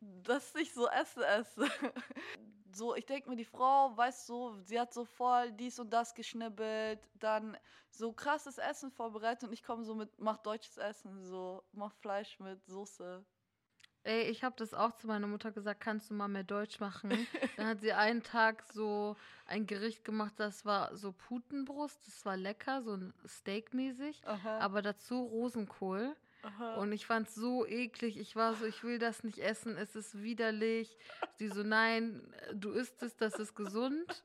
[0.00, 1.68] dass ich so esse, esse.
[2.72, 6.12] so, ich denke mir, die Frau, weißt du, sie hat so voll dies und das
[6.12, 7.56] geschnibbelt, dann
[7.90, 12.40] so krasses Essen vorbereitet und ich komme so mit, mach deutsches Essen, so, mach Fleisch
[12.40, 13.24] mit Soße.
[14.06, 17.10] Ey, ich habe das auch zu meiner Mutter gesagt, kannst du mal mehr Deutsch machen?
[17.56, 19.16] Dann hat sie einen Tag so
[19.48, 24.22] ein Gericht gemacht, das war so Putenbrust, das war lecker, so ein Steak-mäßig,
[24.60, 26.14] aber dazu Rosenkohl.
[26.44, 26.76] Aha.
[26.76, 28.16] Und ich fand es so eklig.
[28.16, 30.96] Ich war so, ich will das nicht essen, es ist widerlich.
[31.34, 32.22] Sie so, nein,
[32.54, 34.22] du isst es, das ist gesund.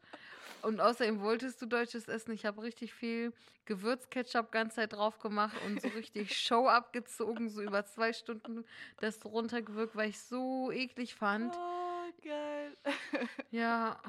[0.63, 2.31] Und außerdem wolltest du deutsches Essen.
[2.31, 3.33] Ich habe richtig viel
[3.65, 8.65] Gewürzketchup ganze Zeit drauf gemacht und so richtig Show abgezogen, so über zwei Stunden
[8.97, 11.55] das runtergewirkt, weil ich so eklig fand.
[11.55, 12.77] Oh, geil.
[13.51, 14.01] Ja,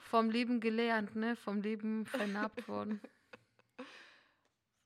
[0.00, 1.34] vom Leben gelernt, ne?
[1.34, 3.00] Vom Leben vernarbt worden.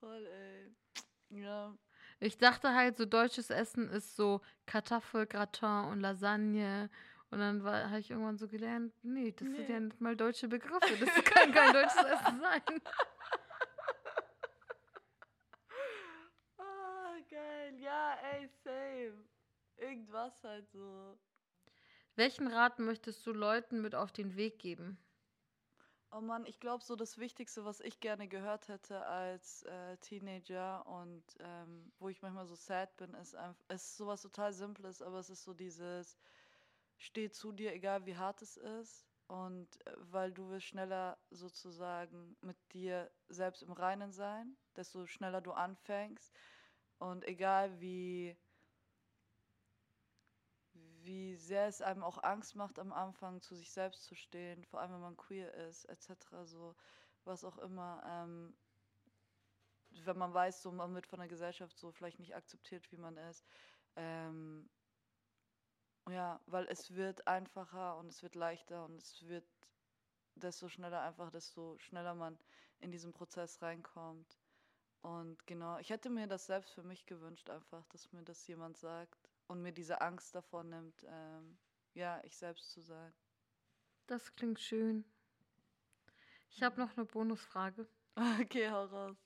[0.01, 1.41] Voll, ey.
[1.43, 1.77] Ja.
[2.19, 6.91] Ich dachte halt, so deutsches Essen ist so Kartoffelgratin und Lasagne
[7.31, 9.57] und dann habe ich irgendwann so gelernt, nee, das nee.
[9.57, 10.97] sind ja nicht mal deutsche Begriffe.
[10.99, 12.63] Das kann kein deutsches Essen sein.
[16.59, 17.77] Ah, oh, geil.
[17.79, 19.25] Ja, ey, same.
[19.77, 21.19] Irgendwas halt so.
[22.17, 24.99] Welchen Rat möchtest du Leuten mit auf den Weg geben?
[26.13, 30.85] Oh Mann, ich glaube, so das Wichtigste, was ich gerne gehört hätte als äh, Teenager
[30.87, 35.21] und ähm, wo ich manchmal so sad bin, ist, einfach, ist sowas total Simples, aber
[35.21, 36.19] es ist so dieses,
[37.01, 39.07] steh zu dir, egal wie hart es ist.
[39.27, 45.41] Und äh, weil du wirst schneller sozusagen mit dir selbst im Reinen sein, desto schneller
[45.41, 46.33] du anfängst.
[46.99, 48.37] Und egal wie,
[50.75, 54.81] wie sehr es einem auch Angst macht am Anfang, zu sich selbst zu stehen, vor
[54.81, 56.77] allem wenn man queer ist, etc., so
[57.25, 58.55] was auch immer, ähm,
[60.05, 63.17] wenn man weiß, so man wird von der Gesellschaft so vielleicht nicht akzeptiert, wie man
[63.17, 63.47] ist.
[63.97, 64.69] Ähm,
[66.09, 69.45] ja, weil es wird einfacher und es wird leichter und es wird
[70.35, 72.39] desto schneller einfach, desto schneller man
[72.81, 74.39] in diesen Prozess reinkommt.
[75.03, 78.77] Und genau, ich hätte mir das selbst für mich gewünscht, einfach, dass mir das jemand
[78.77, 81.59] sagt und mir diese Angst davor nimmt, ähm,
[81.95, 83.13] ja, ich selbst zu sein.
[84.07, 85.05] Das klingt schön.
[86.51, 87.87] Ich habe noch eine Bonusfrage.
[88.41, 89.17] Okay, hau raus.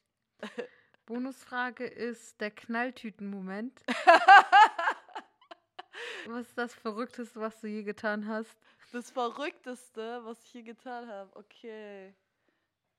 [1.06, 3.82] Bonusfrage ist der Knalltüten-Moment.
[6.28, 8.56] was ist das Verrückteste, was du je getan hast?
[8.92, 11.34] Das Verrückteste, was ich je getan habe.
[11.37, 12.14] Okay.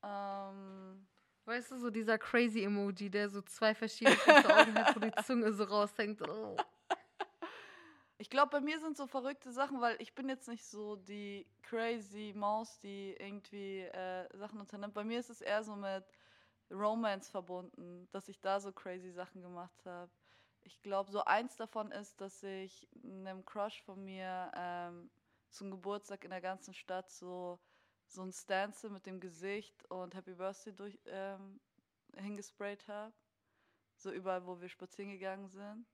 [0.02, 1.06] Ähm.
[1.44, 5.52] Weißt du, so dieser crazy Emoji, der so zwei verschiedene Augen hat, wo die Zunge
[5.52, 6.22] so raushängt.
[6.22, 6.56] Oh.
[8.18, 11.46] Ich glaube, bei mir sind so verrückte Sachen, weil ich bin jetzt nicht so die
[11.60, 14.94] crazy Maus, die irgendwie äh, Sachen unternimmt.
[14.94, 16.02] Bei mir ist es eher so mit
[16.70, 20.10] Romance verbunden, dass ich da so crazy Sachen gemacht habe.
[20.66, 25.08] Ich glaube, so eins davon ist, dass ich einem Crush von mir ähm,
[25.48, 27.60] zum Geburtstag in der ganzen Stadt so,
[28.08, 31.60] so ein Stencil mit dem Gesicht und Happy Birthday durch, ähm,
[32.16, 33.14] hingesprayt habe.
[33.94, 35.86] So überall, wo wir spazieren gegangen sind.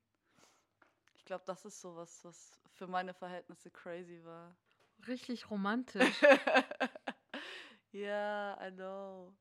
[1.17, 4.57] Ich glaube, das ist sowas, was für meine Verhältnisse crazy war.
[5.07, 6.23] Richtig romantisch.
[7.95, 9.35] Ja, yeah, I know.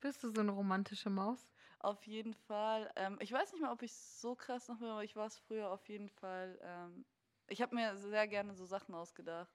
[0.00, 1.44] Bist du so eine romantische Maus?
[1.80, 2.90] Auf jeden Fall.
[2.96, 5.38] Ähm, ich weiß nicht mal, ob ich so krass noch bin, aber ich war es
[5.38, 6.58] früher auf jeden Fall.
[6.62, 7.04] Ähm,
[7.46, 9.54] ich habe mir sehr gerne so Sachen ausgedacht.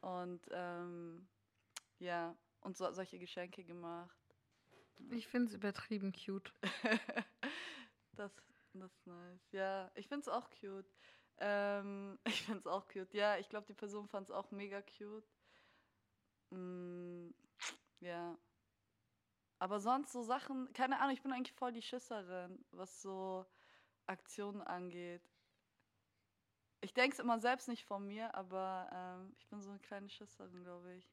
[0.00, 1.28] Und ähm,
[1.98, 4.18] ja, und so, solche Geschenke gemacht.
[5.10, 6.52] Ich finde es übertrieben cute.
[8.12, 8.32] das,
[8.72, 9.52] das ist nice.
[9.52, 10.90] Ja, ich finde es auch cute.
[11.38, 13.12] Ähm, ich finde es auch cute.
[13.12, 15.28] Ja, ich glaube, die Person fand es auch mega cute.
[16.50, 17.30] Mm,
[18.00, 18.38] ja.
[19.64, 23.46] Aber sonst so Sachen, keine Ahnung, ich bin eigentlich voll die Schisserin, was so
[24.04, 25.22] Aktionen angeht.
[26.82, 30.10] Ich denke es immer selbst nicht von mir, aber ähm, ich bin so eine kleine
[30.10, 31.10] Schisserin, glaube ich.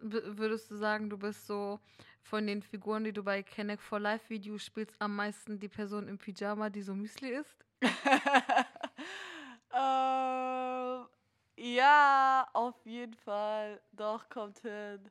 [0.00, 1.78] W würdest du sagen, du bist so
[2.24, 6.08] von den Figuren, die du bei Connect for Life Videos spielst, am meisten die Person
[6.08, 7.64] im Pyjama, die so Müsli isst?
[9.72, 11.06] ähm,
[11.54, 13.80] ja, auf jeden Fall.
[13.92, 15.08] Doch, kommt hin.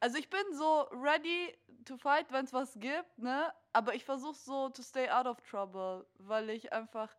[0.00, 3.52] Also ich bin so ready to fight, wenn es was gibt, ne?
[3.72, 7.14] Aber ich versuche so to stay out of trouble, weil ich einfach,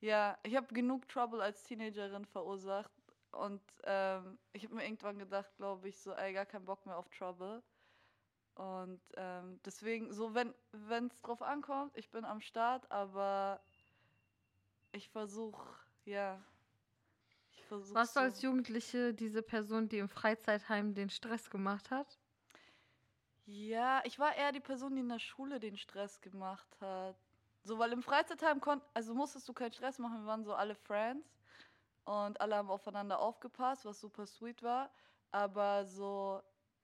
[0.00, 2.90] ja, ich habe genug Trouble als Teenagerin verursacht.
[3.32, 6.96] Und ähm, ich habe mir irgendwann gedacht, glaube ich, so, ey, gar keinen Bock mehr
[6.96, 7.62] auf Trouble.
[8.54, 10.54] Und ähm, deswegen, so, wenn
[11.06, 13.60] es drauf ankommt, ich bin am Start, aber
[14.92, 16.42] ich versuche, ja.
[17.68, 22.18] Ich versuch Warst du als Jugendliche diese Person, die im Freizeitheim den Stress gemacht hat?
[23.46, 27.16] Ja, ich war eher die Person, die in der Schule den Stress gemacht hat.
[27.62, 30.74] So, weil im Freizeitheim konnt, also musstest du keinen Stress machen, wir waren so alle
[30.74, 31.40] Friends
[32.04, 34.90] und alle haben aufeinander aufgepasst, was super sweet war.
[35.32, 36.42] Aber so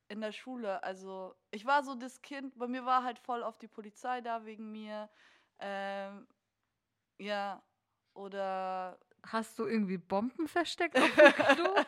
[0.08, 3.58] in der Schule, also ich war so das Kind, bei mir war halt voll auf
[3.58, 5.10] die Polizei da wegen mir.
[5.58, 6.28] Ähm,
[7.18, 7.62] ja,
[8.14, 8.98] oder.
[9.26, 11.84] Hast du irgendwie Bomben versteckt auf dem Klo?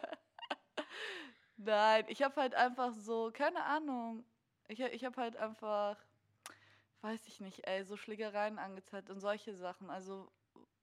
[1.56, 4.24] Nein, ich habe halt einfach so, keine Ahnung,
[4.68, 5.96] ich, ich habe halt einfach,
[7.02, 9.90] weiß ich nicht, ey, so Schlägereien angezeigt und solche Sachen.
[9.90, 10.30] Also,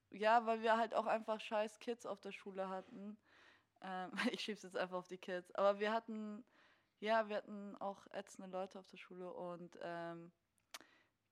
[0.10, 3.18] ja, weil wir halt auch einfach scheiß Kids auf der Schule hatten.
[3.82, 5.52] Ähm, ich schieb's jetzt einfach auf die Kids.
[5.56, 6.44] Aber wir hatten,
[7.00, 10.32] ja, wir hatten auch ätzende Leute auf der Schule und, ähm,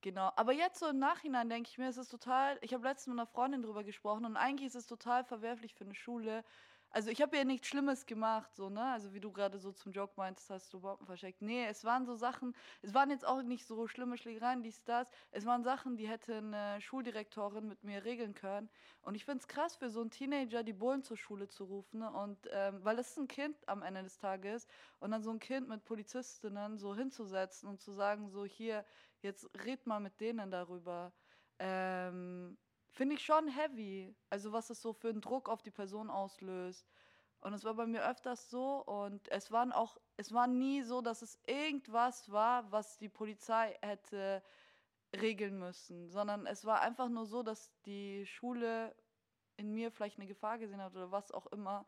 [0.02, 3.14] Genau, aber jetzt so im Nachhinein denke ich mir, es ist total, ich habe letztens
[3.14, 6.44] mit einer Freundin drüber gesprochen und eigentlich ist es total verwerflich für eine Schule,
[6.92, 8.84] also ich habe ja nichts Schlimmes gemacht, so, ne?
[8.84, 11.42] Also wie du gerade so zum Joke meintest, hast du Bomben versteckt.
[11.42, 15.10] Nee, es waren so Sachen, es waren jetzt auch nicht so schlimme Schlägereien, dies, das.
[15.32, 18.70] Es waren Sachen, die hätte eine Schuldirektorin mit mir regeln können.
[19.02, 22.00] Und ich finde es krass für so einen Teenager, die Bullen zur Schule zu rufen.
[22.00, 22.12] Ne?
[22.12, 24.68] Und ähm, weil ist ein Kind am Ende des Tages
[25.00, 28.86] und dann so ein Kind mit Polizistinnen so hinzusetzen und zu sagen, so hier,
[29.22, 31.14] jetzt red mal mit denen darüber.
[31.60, 32.58] Ähm,
[32.92, 34.16] finde ich schon heavy.
[34.30, 36.88] Also was es so für einen Druck auf die Person auslöst.
[37.42, 41.02] Und es war bei mir öfters so und es waren auch, es war nie so,
[41.02, 44.44] dass es irgendwas war, was die Polizei hätte
[45.16, 48.96] regeln müssen, sondern es war einfach nur so, dass die Schule
[49.58, 51.88] in mir vielleicht eine Gefahr gesehen hat oder was auch immer.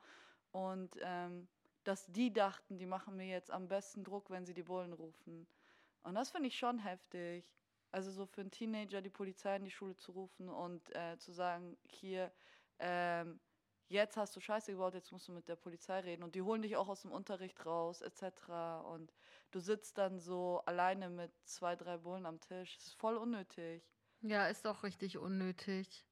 [0.52, 1.48] Und ähm,
[1.84, 5.48] dass die dachten, die machen mir jetzt am besten Druck, wenn sie die Bullen rufen.
[6.04, 7.46] Und das finde ich schon heftig.
[7.94, 11.32] Also so für einen Teenager die Polizei in die Schule zu rufen und äh, zu
[11.32, 12.32] sagen, hier,
[12.80, 13.40] ähm,
[13.88, 16.24] jetzt hast du Scheiße gebaut, jetzt musst du mit der Polizei reden.
[16.24, 18.50] Und die holen dich auch aus dem Unterricht raus, etc.
[18.86, 19.14] Und
[19.52, 22.76] du sitzt dann so alleine mit zwei, drei Bullen am Tisch.
[22.78, 23.84] Das ist voll unnötig.
[24.22, 26.04] Ja, ist auch richtig unnötig.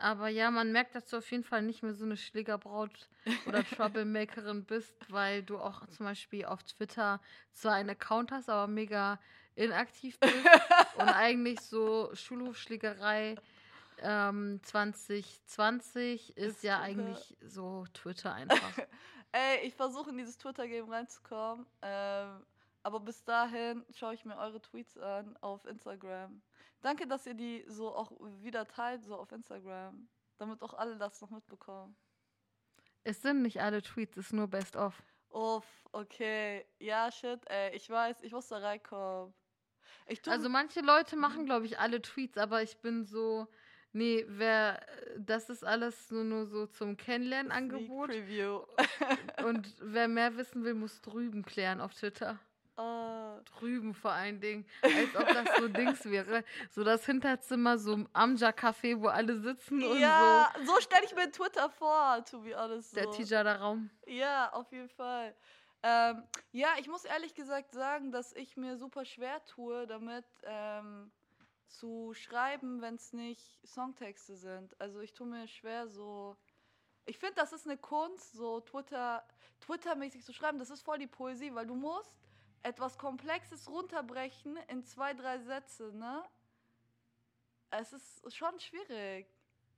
[0.00, 3.08] Aber ja, man merkt, dass du auf jeden Fall nicht mehr so eine Schlägerbraut
[3.46, 7.20] oder Troublemakerin bist, weil du auch zum Beispiel auf Twitter
[7.52, 9.20] zwar einen Account hast, aber mega
[9.56, 10.34] inaktiv bist
[10.96, 13.36] und eigentlich so Schulhofschlägerei
[13.98, 18.78] ähm, 2020 ist, ist ja eigentlich so Twitter einfach.
[19.32, 21.66] Ey, ich versuche in dieses Twitter-Game reinzukommen.
[21.82, 22.42] Ähm,
[22.82, 26.40] aber bis dahin schaue ich mir eure Tweets an auf Instagram.
[26.80, 28.12] Danke, dass ihr die so auch
[28.42, 30.08] wieder teilt, so auf Instagram.
[30.38, 31.94] Damit auch alle das noch mitbekommen.
[33.04, 35.02] Es sind nicht alle Tweets, es ist nur Best of.
[35.30, 36.66] Uff, okay.
[36.78, 37.74] Ja, shit, ey.
[37.74, 39.34] Ich weiß, ich muss da reinkommen.
[40.26, 43.46] also manche Leute machen, glaube ich, alle Tweets, aber ich bin so,
[43.92, 44.84] nee, wer,
[45.18, 48.08] das ist alles nur, nur so zum Kennenlernen-Angebot.
[48.08, 48.64] Preview.
[49.44, 52.38] Und wer mehr wissen will, muss drüben klären auf Twitter.
[52.80, 53.40] Uh.
[53.58, 54.66] Drüben vor allen Dingen.
[54.82, 56.44] Als ob das so Dings wäre.
[56.70, 60.60] So das Hinterzimmer, so im Amja-Café, wo alle sitzen und ja, so.
[60.60, 62.90] Ja, so stelle ich mir Twitter vor, to be honest.
[62.90, 62.96] So.
[62.96, 63.90] Der Tijada-Raum.
[64.06, 65.34] Ja, auf jeden Fall.
[65.82, 71.10] Ähm, ja, ich muss ehrlich gesagt sagen, dass ich mir super schwer tue, damit ähm,
[71.68, 74.78] zu schreiben, wenn es nicht Songtexte sind.
[74.80, 76.36] Also ich tue mir schwer so.
[77.06, 79.24] Ich finde, das ist eine Kunst, so Twitter,
[79.60, 80.58] Twitter-mäßig zu schreiben.
[80.58, 82.14] Das ist voll die Poesie, weil du musst
[82.62, 86.22] etwas Komplexes runterbrechen in zwei, drei Sätze, ne?
[87.70, 89.26] Es ist schon schwierig.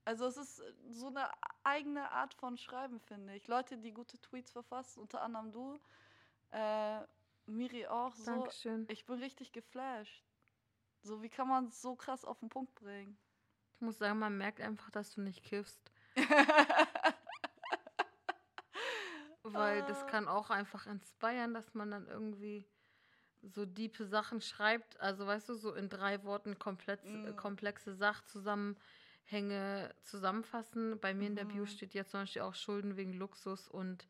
[0.04, 1.30] Also es ist so eine
[1.62, 3.46] eigene Art von Schreiben, finde ich.
[3.46, 5.78] Leute, die gute Tweets verfassen, unter anderem du,
[6.50, 7.00] äh,
[7.46, 8.24] Miri auch so.
[8.24, 8.86] Dankeschön.
[8.88, 10.24] Ich bin richtig geflasht.
[11.02, 13.16] So, wie kann man es so krass auf den Punkt bringen?
[13.74, 15.80] Ich muss sagen, man merkt einfach, dass du nicht kiffst.
[19.52, 20.06] Weil das ah.
[20.06, 22.66] kann auch einfach inspirieren, dass man dann irgendwie
[23.42, 25.00] so diepe Sachen schreibt.
[25.00, 27.36] Also, weißt du, so in drei Worten komplex, mm.
[27.36, 30.98] komplexe Sachzusammenhänge zusammenfassen.
[31.00, 31.32] Bei mir mm.
[31.32, 31.66] in der Bio mhm.
[31.66, 34.06] steht ja zum Beispiel auch Schulden wegen Luxus und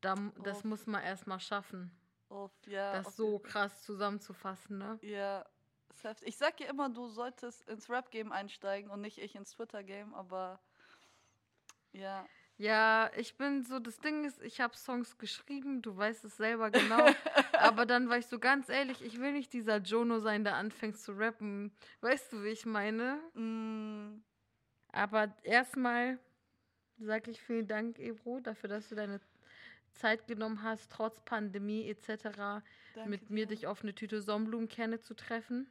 [0.00, 1.90] da, das muss man erstmal schaffen.
[2.28, 4.98] Uff, ja, das so krass zusammenzufassen, ne?
[5.02, 5.44] Ja,
[6.22, 10.60] ich sag ja immer, du solltest ins Rap-Game einsteigen und nicht ich ins Twitter-Game, aber
[11.92, 12.26] ja.
[12.58, 16.70] Ja, ich bin so, das Ding ist, ich habe Songs geschrieben, du weißt es selber
[16.70, 17.04] genau.
[17.52, 20.98] aber dann war ich so ganz ehrlich, ich will nicht dieser Jono sein, der anfängt
[20.98, 21.70] zu rappen.
[22.00, 23.20] Weißt du, wie ich meine?
[23.34, 24.22] Mm.
[24.90, 26.18] Aber erstmal
[26.98, 29.20] sage ich vielen Dank, Ebro, dafür, dass du deine
[29.92, 32.22] Zeit genommen hast, trotz Pandemie etc.,
[32.94, 33.54] danke mit mir dir.
[33.54, 35.70] dich auf eine Tüte Sonnenblumenkerne zu treffen.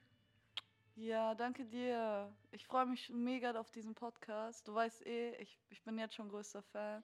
[0.96, 2.34] Ja, danke dir.
[2.52, 4.66] Ich freue mich mega auf diesen Podcast.
[4.68, 7.04] Du weißt eh, ich, ich bin jetzt schon größter Fan.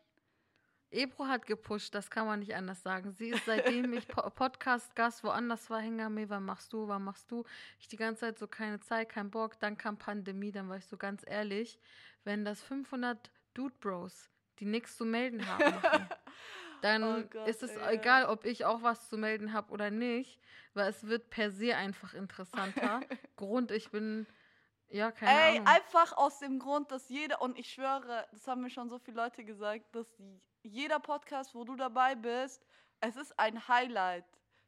[0.91, 3.11] Ebro hat gepusht, das kann man nicht anders sagen.
[3.13, 7.45] Sie ist seitdem ich Podcast-Gast woanders war, Hengame, wann machst du, wann machst du?
[7.79, 9.59] Ich die ganze Zeit so keine Zeit, kein Bock.
[9.59, 11.79] Dann kam Pandemie, dann war ich so ganz ehrlich,
[12.23, 16.07] wenn das 500 Dude Bros, die nichts zu melden haben, machen,
[16.81, 17.95] dann oh Gott, ist es ey.
[17.95, 20.39] egal, ob ich auch was zu melden habe oder nicht,
[20.73, 23.01] weil es wird per se einfach interessanter.
[23.35, 24.27] Grund, ich bin,
[24.89, 25.67] ja, keine Ey, Ahnung.
[25.67, 29.17] einfach aus dem Grund, dass jeder, und ich schwöre, das haben mir schon so viele
[29.17, 30.21] Leute gesagt, dass
[30.63, 32.65] jeder Podcast, wo du dabei bist,
[32.99, 34.25] es ist ein Highlight.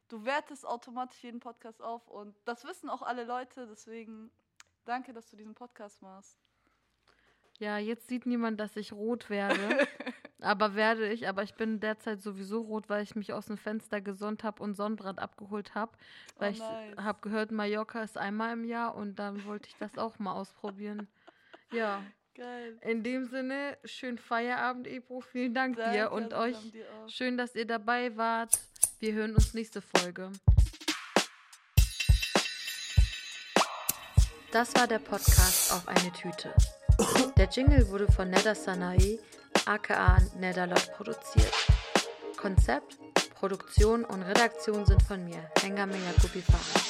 [0.08, 4.30] Du wertest automatisch jeden Podcast auf und das wissen auch alle Leute, deswegen
[4.84, 6.38] danke, dass du diesen Podcast machst.
[7.58, 9.86] Ja, jetzt sieht niemand, dass ich rot werde.
[10.40, 11.28] aber werde ich.
[11.28, 14.74] Aber ich bin derzeit sowieso rot, weil ich mich aus dem Fenster gesonnt habe und
[14.74, 15.92] Sonnenbrand abgeholt habe.
[16.38, 16.92] Weil oh, nice.
[16.92, 20.32] ich habe gehört, Mallorca ist einmal im Jahr und dann wollte ich das auch mal
[20.32, 21.08] ausprobieren.
[21.72, 22.02] Ja.
[22.36, 22.76] Geil.
[22.80, 25.20] In dem Sinne, schönen Feierabend, Ebro.
[25.20, 26.56] Vielen Dank Danke, dir und euch.
[27.06, 28.58] Schön, dass ihr dabei wart.
[28.98, 30.32] Wir hören uns nächste Folge.
[34.50, 36.52] Das war der Podcast auf eine Tüte.
[37.36, 39.18] Der Jingle wurde von Neda Sanae,
[39.66, 41.54] aka Nedalot, produziert.
[42.36, 42.96] Konzept,
[43.34, 46.83] Produktion und Redaktion sind von mir, Henga Menga Kupifara.